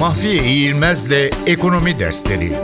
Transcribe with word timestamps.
Mahfiye 0.00 0.44
İğilmez'le 0.44 1.30
Ekonomi 1.46 1.98
Dersleri 1.98 2.58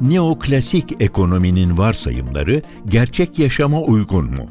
Neoklasik 0.00 1.02
ekonominin 1.02 1.78
varsayımları 1.78 2.62
gerçek 2.88 3.38
yaşama 3.38 3.80
uygun 3.80 4.24
mu? 4.24 4.46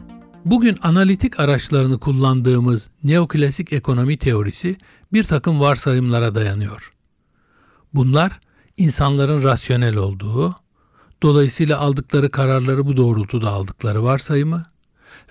Bugün 0.45 0.77
analitik 0.81 1.39
araçlarını 1.39 1.99
kullandığımız 1.99 2.89
neoklasik 3.03 3.73
ekonomi 3.73 4.17
teorisi 4.17 4.77
bir 5.13 5.23
takım 5.23 5.59
varsayımlara 5.59 6.35
dayanıyor. 6.35 6.93
Bunlar 7.93 8.39
insanların 8.77 9.43
rasyonel 9.43 9.95
olduğu, 9.95 10.55
dolayısıyla 11.23 11.79
aldıkları 11.79 12.31
kararları 12.31 12.85
bu 12.85 12.97
doğrultuda 12.97 13.49
aldıkları 13.49 14.03
varsayımı, 14.03 14.63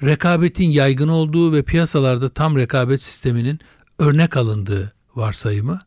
rekabetin 0.03 0.71
yaygın 0.71 1.09
olduğu 1.09 1.53
ve 1.53 1.63
piyasalarda 1.63 2.29
tam 2.29 2.57
rekabet 2.57 3.03
sisteminin 3.03 3.61
örnek 4.01 4.37
alındığı 4.37 4.93
varsayımı, 5.17 5.81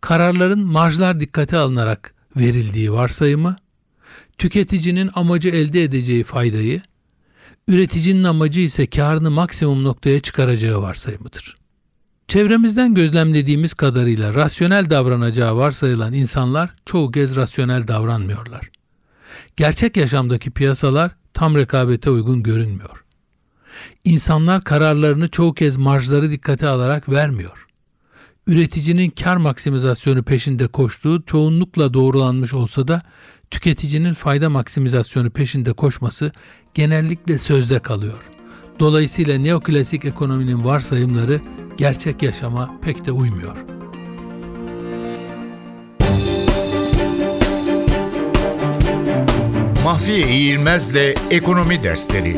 kararların 0.00 0.60
marjlar 0.60 1.20
dikkate 1.20 1.56
alınarak 1.56 2.14
verildiği 2.36 2.92
varsayımı, 2.92 3.56
tüketicinin 4.38 5.10
amacı 5.14 5.48
elde 5.48 5.82
edeceği 5.82 6.24
faydayı, 6.24 6.82
üreticinin 7.68 8.24
amacı 8.24 8.60
ise 8.60 8.86
karını 8.86 9.30
maksimum 9.30 9.84
noktaya 9.84 10.20
çıkaracağı 10.20 10.82
varsayımıdır. 10.82 11.56
Çevremizden 12.28 12.94
gözlemlediğimiz 12.94 13.74
kadarıyla 13.74 14.34
rasyonel 14.34 14.90
davranacağı 14.90 15.56
varsayılan 15.56 16.12
insanlar 16.12 16.70
çoğu 16.86 17.10
kez 17.10 17.36
rasyonel 17.36 17.88
davranmıyorlar. 17.88 18.70
Gerçek 19.56 19.96
yaşamdaki 19.96 20.50
piyasalar 20.50 21.10
tam 21.34 21.56
rekabete 21.56 22.10
uygun 22.10 22.42
görünmüyor. 22.42 23.03
İnsanlar 24.04 24.62
kararlarını 24.62 25.28
çoğu 25.28 25.54
kez 25.54 25.76
marjları 25.76 26.30
dikkate 26.30 26.68
alarak 26.68 27.08
vermiyor. 27.08 27.66
Üreticinin 28.46 29.10
kar 29.10 29.36
maksimizasyonu 29.36 30.22
peşinde 30.22 30.66
koştuğu 30.66 31.22
çoğunlukla 31.26 31.94
doğrulanmış 31.94 32.54
olsa 32.54 32.88
da 32.88 33.02
tüketicinin 33.50 34.12
fayda 34.12 34.50
maksimizasyonu 34.50 35.30
peşinde 35.30 35.72
koşması 35.72 36.32
genellikle 36.74 37.38
sözde 37.38 37.78
kalıyor. 37.78 38.18
Dolayısıyla 38.80 39.38
neoklasik 39.38 40.04
ekonominin 40.04 40.64
varsayımları 40.64 41.40
gerçek 41.76 42.22
yaşama 42.22 42.80
pek 42.82 43.06
de 43.06 43.12
uymuyor. 43.12 43.56
Mahfiye 49.84 50.28
İğilmez'le 50.28 51.14
Ekonomi 51.30 51.82
Dersleri 51.82 52.36